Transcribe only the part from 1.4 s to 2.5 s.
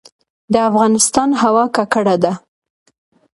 هوا ککړه ده